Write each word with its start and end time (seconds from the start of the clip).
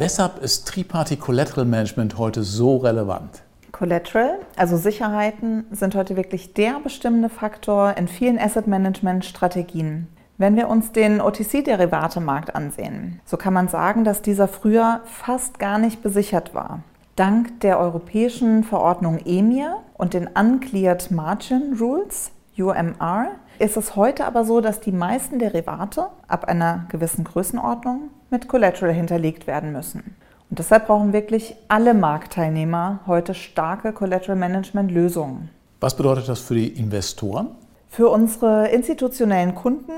weshalb 0.00 0.42
ist 0.42 0.66
Triparty 0.66 1.16
Collateral 1.16 1.66
Management 1.66 2.16
heute 2.16 2.42
so 2.42 2.78
relevant? 2.78 3.42
Collateral, 3.70 4.38
also 4.56 4.78
Sicherheiten, 4.78 5.66
sind 5.70 5.94
heute 5.94 6.16
wirklich 6.16 6.54
der 6.54 6.80
bestimmende 6.82 7.28
Faktor 7.28 7.96
in 7.98 8.08
vielen 8.08 8.38
Asset 8.38 8.66
Management 8.66 9.26
Strategien. 9.26 10.08
Wenn 10.38 10.56
wir 10.56 10.68
uns 10.68 10.92
den 10.92 11.20
OTC-Derivatemarkt 11.20 12.54
ansehen, 12.54 13.20
so 13.26 13.36
kann 13.36 13.52
man 13.52 13.68
sagen, 13.68 14.04
dass 14.04 14.22
dieser 14.22 14.48
früher 14.48 15.02
fast 15.04 15.58
gar 15.58 15.78
nicht 15.78 16.02
besichert 16.02 16.54
war. 16.54 16.82
Dank 17.14 17.60
der 17.60 17.78
europäischen 17.78 18.64
Verordnung 18.64 19.18
EMIR 19.26 19.82
und 19.98 20.14
den 20.14 20.28
Uncleared 20.28 21.10
Margin 21.10 21.76
Rules, 21.78 22.32
UMR, 22.58 23.32
ist 23.58 23.76
es 23.76 23.96
heute 23.96 24.24
aber 24.24 24.46
so, 24.46 24.62
dass 24.62 24.80
die 24.80 24.92
meisten 24.92 25.38
Derivate 25.38 26.06
ab 26.26 26.46
einer 26.46 26.86
gewissen 26.88 27.24
Größenordnung 27.24 28.08
mit 28.30 28.48
Collateral 28.48 28.92
hinterlegt 28.92 29.46
werden 29.46 29.72
müssen. 29.72 30.16
Und 30.48 30.58
deshalb 30.58 30.86
brauchen 30.86 31.12
wirklich 31.12 31.54
alle 31.68 31.94
Marktteilnehmer 31.94 33.00
heute 33.06 33.34
starke 33.34 33.92
Collateral 33.92 34.36
Management 34.36 34.90
Lösungen. 34.90 35.50
Was 35.80 35.96
bedeutet 35.96 36.28
das 36.28 36.40
für 36.40 36.54
die 36.54 36.68
Investoren? 36.68 37.48
Für 37.88 38.08
unsere 38.08 38.68
institutionellen 38.68 39.54
Kunden 39.54 39.92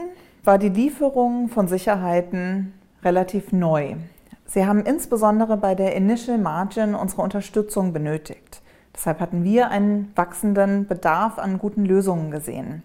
war 0.45 0.59
die 0.59 0.69
Lieferung 0.69 1.49
von 1.49 1.69
Sicherheiten 1.69 2.75
relativ 3.05 3.53
neu. 3.53 3.97
Sie 4.47 4.67
haben 4.67 4.85
insbesondere 4.85 5.57
bei 5.57 5.75
der 5.75 5.97
Initial 5.97 6.39
Margin 6.39 6.95
unsere 6.95 7.23
Unterstützung 7.23 7.93
benötigt. 7.93 8.61
Deshalb 8.95 9.21
hatten 9.21 9.45
wir 9.45 9.71
einen 9.71 10.13
wachsenden 10.15 10.87
Bedarf 10.87 11.39
an 11.39 11.59
guten 11.59 11.87
Lösungen 11.87 12.31
gesehen. 12.31 12.83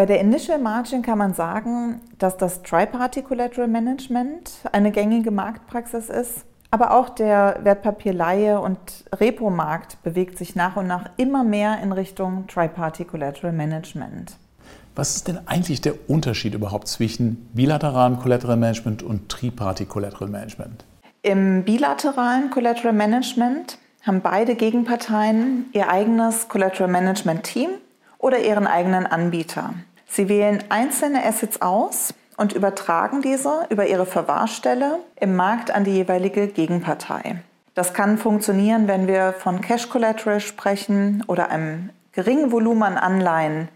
Bei 0.00 0.06
der 0.06 0.18
Initial 0.18 0.58
Margin 0.58 1.02
kann 1.02 1.18
man 1.18 1.34
sagen, 1.34 2.00
dass 2.16 2.38
das 2.38 2.62
Triparty 2.62 3.20
Collateral 3.20 3.68
Management 3.68 4.50
eine 4.72 4.92
gängige 4.92 5.30
Marktpraxis 5.30 6.08
ist, 6.08 6.46
aber 6.70 6.92
auch 6.92 7.10
der 7.10 7.62
Wertpapierleihe- 7.64 8.56
und 8.56 8.78
Repo-Markt 9.14 10.02
bewegt 10.02 10.38
sich 10.38 10.56
nach 10.56 10.76
und 10.76 10.86
nach 10.86 11.10
immer 11.18 11.44
mehr 11.44 11.82
in 11.82 11.92
Richtung 11.92 12.46
Triparty 12.46 13.04
Collateral 13.04 13.52
Management. 13.52 14.38
Was 14.94 15.16
ist 15.16 15.28
denn 15.28 15.38
eigentlich 15.46 15.82
der 15.82 15.92
Unterschied 16.08 16.54
überhaupt 16.54 16.88
zwischen 16.88 17.50
bilateralem 17.52 18.18
Collateral 18.20 18.56
Management 18.56 19.02
und 19.02 19.28
Triparty 19.28 19.84
Collateral 19.84 20.30
Management? 20.30 20.86
Im 21.20 21.62
bilateralen 21.64 22.48
Collateral 22.48 22.94
Management 22.94 23.76
haben 24.06 24.22
beide 24.22 24.54
Gegenparteien 24.54 25.66
ihr 25.74 25.90
eigenes 25.90 26.48
Collateral 26.48 26.90
Management 26.90 27.42
Team 27.42 27.68
oder 28.20 28.38
ihren 28.38 28.66
eigenen 28.66 29.06
Anbieter. 29.06 29.74
Sie 30.12 30.28
wählen 30.28 30.64
einzelne 30.70 31.24
Assets 31.24 31.62
aus 31.62 32.12
und 32.36 32.52
übertragen 32.52 33.22
diese 33.22 33.66
über 33.70 33.86
ihre 33.86 34.06
Verwahrstelle 34.06 34.98
im 35.14 35.36
Markt 35.36 35.70
an 35.70 35.84
die 35.84 35.92
jeweilige 35.92 36.48
Gegenpartei. 36.48 37.36
Das 37.74 37.94
kann 37.94 38.18
funktionieren, 38.18 38.88
wenn 38.88 39.06
wir 39.06 39.32
von 39.32 39.60
Cash 39.60 39.88
Collateral 39.88 40.40
sprechen 40.40 41.22
oder 41.28 41.50
einem 41.50 41.90
geringen 42.12 42.50
Volumen 42.50 42.82
an 42.82 42.96
Anleihen. 42.96 43.68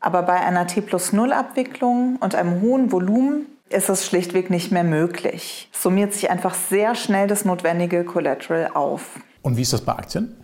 Aber 0.00 0.22
bei 0.22 0.34
einer 0.34 0.66
T 0.66 0.80
plus 0.80 1.12
0 1.12 1.32
Abwicklung 1.32 2.16
und 2.16 2.34
einem 2.34 2.60
hohen 2.60 2.90
Volumen 2.90 3.46
ist 3.68 3.88
es 3.88 4.04
schlichtweg 4.04 4.50
nicht 4.50 4.72
mehr 4.72 4.84
möglich. 4.84 5.70
Summiert 5.72 6.12
sich 6.12 6.28
einfach 6.28 6.54
sehr 6.54 6.96
schnell 6.96 7.28
das 7.28 7.44
notwendige 7.44 8.02
Collateral 8.04 8.72
auf. 8.74 9.20
Und 9.42 9.56
wie 9.56 9.62
ist 9.62 9.72
das 9.72 9.82
bei 9.82 9.92
Aktien? 9.92 10.34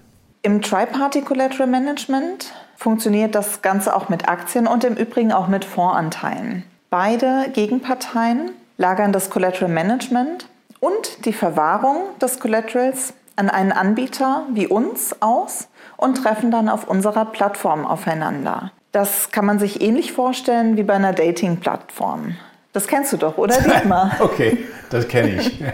Im 0.45 0.61
Triparty 0.61 1.23
Collateral 1.23 1.67
Management 1.67 2.53
funktioniert 2.77 3.35
das 3.35 3.63
Ganze 3.63 3.97
auch 3.97 4.11
mit 4.11 4.29
Aktien 4.29 4.67
und 4.67 4.85
im 4.85 4.95
Übrigen 4.95 5.33
auch 5.33 5.49
mit 5.49 5.65
Fondsanteilen. 5.65 6.65
Beide 6.91 7.47
Gegenparteien 7.55 8.51
lagern 8.77 9.11
das 9.11 9.31
Collateral 9.31 9.71
Management 9.71 10.47
und 10.81 11.25
die 11.25 11.33
Verwahrung 11.33 11.97
des 12.21 12.41
Collaterals 12.41 13.15
an 13.37 13.49
einen 13.49 13.73
Anbieter 13.73 14.43
wie 14.53 14.67
uns 14.67 15.17
aus 15.23 15.69
und 15.97 16.17
treffen 16.17 16.51
dann 16.51 16.69
auf 16.69 16.89
unserer 16.89 17.25
Plattform 17.25 17.87
aufeinander. 17.87 18.71
Das 18.93 19.31
kann 19.31 19.47
man 19.47 19.59
sich 19.59 19.81
ähnlich 19.81 20.13
vorstellen 20.13 20.77
wie 20.77 20.83
bei 20.83 20.93
einer 20.93 21.15
Dating-Plattform. 21.15 22.37
Das 22.75 22.87
kennst 22.87 23.15
du 23.15 23.17
doch, 23.17 23.39
oder 23.39 23.59
Dietmar? 23.63 24.19
okay, 24.21 24.59
das 24.91 25.09
kenne 25.09 25.41
ich. 25.41 25.65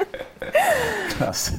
Krass. 1.16 1.54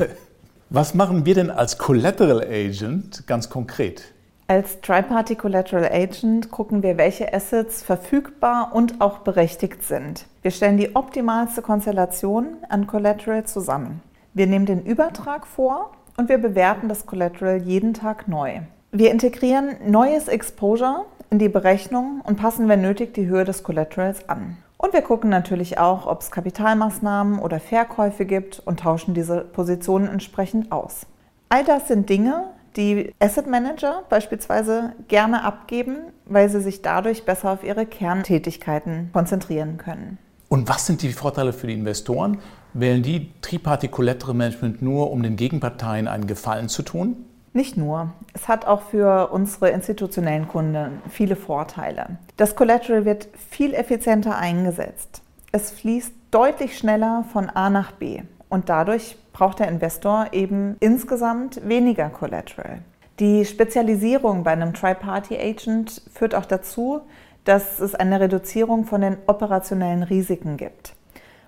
Was 0.73 0.93
machen 0.93 1.25
wir 1.25 1.35
denn 1.35 1.51
als 1.51 1.77
Collateral 1.77 2.47
Agent 2.49 3.27
ganz 3.27 3.49
konkret? 3.49 4.13
Als 4.47 4.79
Triparty 4.79 5.35
Collateral 5.35 5.83
Agent 5.91 6.49
gucken 6.49 6.81
wir, 6.81 6.97
welche 6.97 7.33
Assets 7.33 7.83
verfügbar 7.83 8.71
und 8.73 9.01
auch 9.01 9.17
berechtigt 9.17 9.83
sind. 9.83 10.27
Wir 10.43 10.51
stellen 10.51 10.77
die 10.77 10.95
optimalste 10.95 11.61
Konstellation 11.61 12.55
an 12.69 12.87
Collateral 12.87 13.43
zusammen. 13.43 13.99
Wir 14.33 14.47
nehmen 14.47 14.65
den 14.65 14.81
Übertrag 14.81 15.45
vor 15.45 15.91
und 16.15 16.29
wir 16.29 16.37
bewerten 16.37 16.87
das 16.87 17.05
Collateral 17.05 17.61
jeden 17.61 17.93
Tag 17.93 18.29
neu. 18.29 18.61
Wir 18.93 19.11
integrieren 19.11 19.75
neues 19.85 20.29
Exposure 20.29 21.03
in 21.29 21.39
die 21.39 21.49
Berechnung 21.49 22.21
und 22.23 22.37
passen, 22.37 22.69
wenn 22.69 22.81
nötig, 22.81 23.13
die 23.13 23.27
Höhe 23.27 23.43
des 23.43 23.63
Collaterals 23.63 24.29
an. 24.29 24.55
Und 24.81 24.93
wir 24.93 25.03
gucken 25.03 25.29
natürlich 25.29 25.77
auch, 25.77 26.07
ob 26.07 26.21
es 26.21 26.31
Kapitalmaßnahmen 26.31 27.37
oder 27.37 27.59
Verkäufe 27.59 28.25
gibt 28.25 28.59
und 28.65 28.79
tauschen 28.79 29.13
diese 29.13 29.41
Positionen 29.41 30.07
entsprechend 30.07 30.71
aus. 30.71 31.05
All 31.49 31.63
das 31.63 31.87
sind 31.87 32.09
Dinge, 32.09 32.45
die 32.75 33.13
Asset 33.19 33.45
Manager 33.45 34.01
beispielsweise 34.09 34.93
gerne 35.07 35.43
abgeben, 35.43 35.97
weil 36.25 36.49
sie 36.49 36.61
sich 36.61 36.81
dadurch 36.81 37.25
besser 37.25 37.51
auf 37.51 37.63
ihre 37.63 37.85
Kerntätigkeiten 37.85 39.11
konzentrieren 39.13 39.77
können. 39.77 40.17
Und 40.49 40.67
was 40.67 40.87
sind 40.87 41.03
die 41.03 41.13
Vorteile 41.13 41.53
für 41.53 41.67
die 41.67 41.75
Investoren? 41.75 42.39
Wählen 42.73 43.03
die 43.03 43.31
Triparty 43.41 43.87
Collateral 43.87 44.33
Management 44.33 44.81
nur, 44.81 45.11
um 45.11 45.21
den 45.21 45.35
Gegenparteien 45.35 46.07
einen 46.07 46.25
Gefallen 46.25 46.69
zu 46.69 46.81
tun? 46.81 47.17
Nicht 47.53 47.75
nur. 47.75 48.11
Es 48.33 48.47
hat 48.47 48.65
auch 48.65 48.81
für 48.81 49.29
unsere 49.31 49.69
institutionellen 49.69 50.47
Kunden 50.47 51.01
viele 51.09 51.35
Vorteile. 51.35 52.17
Das 52.37 52.55
Collateral 52.55 53.03
wird 53.03 53.27
viel 53.49 53.73
effizienter 53.73 54.37
eingesetzt. 54.37 55.21
Es 55.51 55.71
fließt 55.71 56.13
deutlich 56.31 56.77
schneller 56.77 57.25
von 57.33 57.49
A 57.49 57.69
nach 57.69 57.91
B 57.91 58.21
und 58.47 58.69
dadurch 58.69 59.17
braucht 59.33 59.59
der 59.59 59.67
Investor 59.67 60.27
eben 60.31 60.77
insgesamt 60.79 61.67
weniger 61.67 62.09
Collateral. 62.09 62.79
Die 63.19 63.43
Spezialisierung 63.45 64.43
bei 64.43 64.51
einem 64.51 64.73
Tri-Party 64.73 65.37
Agent 65.37 66.01
führt 66.13 66.35
auch 66.35 66.45
dazu, 66.45 67.01
dass 67.43 67.79
es 67.79 67.95
eine 67.95 68.19
Reduzierung 68.19 68.85
von 68.85 69.01
den 69.01 69.17
operationellen 69.27 70.03
Risiken 70.03 70.55
gibt. 70.55 70.93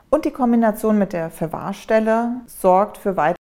Und 0.10 0.26
die 0.26 0.32
Kombination 0.32 1.00
mit 1.00 1.14
der 1.14 1.30
Verwahrstelle 1.30 2.42
sorgt 2.46 2.98
für 2.98 3.16
weitere 3.16 3.43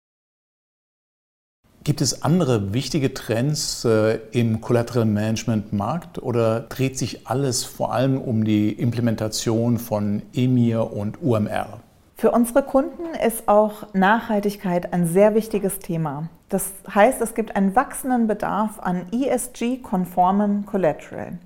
Gibt 1.89 2.01
es 2.01 2.21
andere 2.21 2.71
wichtige 2.71 3.15
Trends 3.15 3.83
äh, 3.83 4.19
im 4.31 4.61
Collateral 4.61 5.05
Management 5.05 5.73
Markt 5.73 6.21
oder 6.21 6.59
dreht 6.59 6.99
sich 6.99 7.25
alles 7.25 7.63
vor 7.63 7.91
allem 7.91 8.21
um 8.21 8.43
die 8.43 8.73
Implementation 8.73 9.79
von 9.79 10.21
EMIR 10.35 10.93
und 10.93 11.19
UMR? 11.19 11.79
Für 12.15 12.29
unsere 12.29 12.61
Kunden 12.61 13.15
ist 13.25 13.47
auch 13.47 13.91
Nachhaltigkeit 13.95 14.93
ein 14.93 15.07
sehr 15.07 15.33
wichtiges 15.33 15.79
Thema. 15.79 16.29
Das 16.49 16.73
heißt, 16.93 17.21
es 17.21 17.33
gibt 17.33 17.55
einen 17.55 17.75
wachsenden 17.75 18.27
Bedarf 18.27 18.79
an 18.79 19.07
ESG-konformen 19.11 20.67
Collateral. 20.67 21.39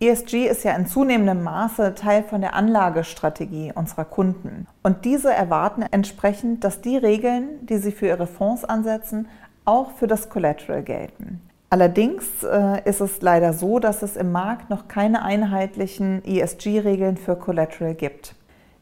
ESG 0.00 0.48
ist 0.48 0.64
ja 0.64 0.74
in 0.74 0.88
zunehmendem 0.88 1.44
Maße 1.44 1.94
Teil 1.94 2.24
von 2.24 2.40
der 2.40 2.54
Anlagestrategie 2.54 3.72
unserer 3.72 4.04
Kunden. 4.04 4.66
Und 4.82 5.04
diese 5.04 5.32
erwarten 5.32 5.82
entsprechend, 5.82 6.64
dass 6.64 6.80
die 6.80 6.96
Regeln, 6.96 7.64
die 7.64 7.78
sie 7.78 7.92
für 7.92 8.08
ihre 8.08 8.26
Fonds 8.26 8.64
ansetzen, 8.64 9.28
auch 9.64 9.92
für 9.92 10.06
das 10.06 10.28
Collateral 10.28 10.82
gelten. 10.82 11.40
Allerdings 11.70 12.24
äh, 12.44 12.88
ist 12.88 13.00
es 13.00 13.20
leider 13.20 13.52
so, 13.52 13.78
dass 13.78 14.02
es 14.02 14.16
im 14.16 14.30
Markt 14.30 14.70
noch 14.70 14.86
keine 14.86 15.22
einheitlichen 15.22 16.24
ESG-Regeln 16.24 17.16
für 17.16 17.36
Collateral 17.36 17.94
gibt. 17.94 18.34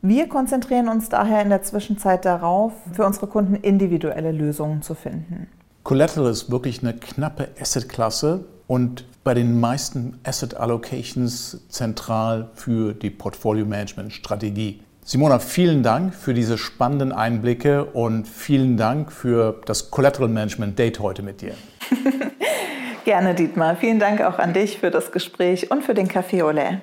Wir 0.03 0.29
konzentrieren 0.29 0.89
uns 0.89 1.09
daher 1.09 1.43
in 1.43 1.49
der 1.49 1.63
Zwischenzeit 1.63 2.25
darauf, 2.25 2.73
für 2.93 3.07
unsere 3.07 3.29
Kunden 3.29 3.55
individuelle 3.55 4.33
Lösungen 4.33 4.83
zu 4.83 4.95
finden. 4.95 5.47
Collateral 5.85 6.31
ist 6.31 6.51
wirklich 6.51 6.83
eine 6.83 6.95
knappe 6.95 7.49
Assetklasse 7.61 8.45
und 8.67 9.05
bei 9.25 9.35
den 9.35 9.61
meisten 9.61 10.19
Asset 10.25 10.57
Allocations 10.57 11.61
zentral 11.69 12.51
für 12.55 12.95
die 12.95 13.11
Portfolio 13.11 13.65
Management 13.65 14.13
Strategie. 14.13 14.81
Simona, 15.05 15.41
vielen 15.41 15.83
Dank 15.83 16.15
für 16.15 16.33
diese 16.33 16.57
spannenden 16.57 17.11
Einblicke 17.11 17.85
und 17.87 18.29
vielen 18.29 18.77
Dank 18.77 19.11
für 19.11 19.61
das 19.67 19.91
Collateral 19.91 20.29
Management 20.29 20.79
Date 20.79 21.01
heute 21.01 21.23
mit 21.23 21.41
dir. 21.41 21.55
Gerne, 23.05 23.35
Dietmar. 23.35 23.75
Vielen 23.75 23.99
Dank 23.99 24.21
auch 24.21 24.39
an 24.39 24.53
dich 24.53 24.79
für 24.79 24.93
das 24.93 25.11
Gespräch 25.11 25.73
und 25.73 25.83
für 25.83 25.95
den 25.95 26.09
Café 26.09 26.45
Olé. 26.45 26.79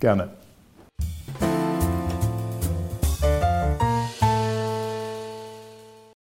Gerne. 0.00 0.28